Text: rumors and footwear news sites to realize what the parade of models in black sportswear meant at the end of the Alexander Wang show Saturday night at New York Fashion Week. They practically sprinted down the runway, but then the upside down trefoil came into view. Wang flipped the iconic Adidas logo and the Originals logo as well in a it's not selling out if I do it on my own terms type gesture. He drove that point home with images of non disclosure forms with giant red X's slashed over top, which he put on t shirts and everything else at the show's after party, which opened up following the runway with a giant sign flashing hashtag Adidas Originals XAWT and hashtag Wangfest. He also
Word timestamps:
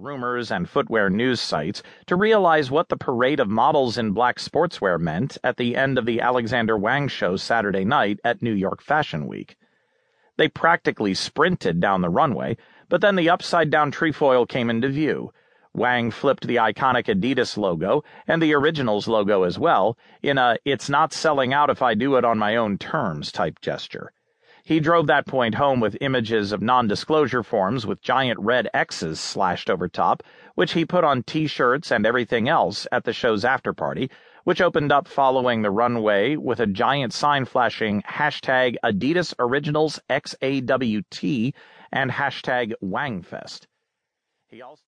rumors 0.00 0.50
and 0.50 0.68
footwear 0.68 1.10
news 1.10 1.40
sites 1.40 1.82
to 2.06 2.16
realize 2.16 2.70
what 2.70 2.88
the 2.88 2.96
parade 2.96 3.38
of 3.38 3.50
models 3.50 3.98
in 3.98 4.12
black 4.12 4.38
sportswear 4.38 4.98
meant 4.98 5.36
at 5.44 5.58
the 5.58 5.76
end 5.76 5.98
of 5.98 6.06
the 6.06 6.22
Alexander 6.22 6.76
Wang 6.76 7.06
show 7.06 7.36
Saturday 7.36 7.84
night 7.84 8.18
at 8.24 8.40
New 8.40 8.54
York 8.54 8.80
Fashion 8.80 9.26
Week. 9.26 9.56
They 10.38 10.48
practically 10.48 11.12
sprinted 11.12 11.80
down 11.80 12.00
the 12.00 12.08
runway, 12.08 12.56
but 12.88 13.02
then 13.02 13.14
the 13.14 13.28
upside 13.28 13.68
down 13.68 13.90
trefoil 13.90 14.46
came 14.46 14.70
into 14.70 14.88
view. 14.88 15.32
Wang 15.74 16.10
flipped 16.10 16.46
the 16.46 16.56
iconic 16.56 17.04
Adidas 17.04 17.58
logo 17.58 18.02
and 18.26 18.42
the 18.42 18.54
Originals 18.54 19.06
logo 19.06 19.42
as 19.42 19.58
well 19.58 19.98
in 20.22 20.38
a 20.38 20.56
it's 20.64 20.88
not 20.88 21.12
selling 21.12 21.52
out 21.52 21.68
if 21.68 21.82
I 21.82 21.94
do 21.94 22.16
it 22.16 22.24
on 22.24 22.38
my 22.38 22.56
own 22.56 22.78
terms 22.78 23.30
type 23.30 23.60
gesture. 23.60 24.12
He 24.64 24.80
drove 24.80 25.06
that 25.06 25.26
point 25.26 25.54
home 25.54 25.80
with 25.80 25.96
images 26.00 26.52
of 26.52 26.60
non 26.62 26.86
disclosure 26.86 27.42
forms 27.42 27.86
with 27.86 28.02
giant 28.02 28.38
red 28.40 28.68
X's 28.74 29.18
slashed 29.18 29.70
over 29.70 29.88
top, 29.88 30.22
which 30.54 30.72
he 30.72 30.84
put 30.84 31.04
on 31.04 31.22
t 31.22 31.46
shirts 31.46 31.90
and 31.90 32.06
everything 32.06 32.48
else 32.48 32.86
at 32.92 33.04
the 33.04 33.12
show's 33.12 33.44
after 33.44 33.72
party, 33.72 34.10
which 34.44 34.60
opened 34.60 34.92
up 34.92 35.08
following 35.08 35.62
the 35.62 35.70
runway 35.70 36.36
with 36.36 36.60
a 36.60 36.66
giant 36.66 37.12
sign 37.12 37.44
flashing 37.44 38.02
hashtag 38.02 38.76
Adidas 38.84 39.34
Originals 39.38 39.98
XAWT 40.08 41.54
and 41.92 42.10
hashtag 42.10 42.72
Wangfest. 42.82 43.66
He 44.48 44.62
also 44.62 44.78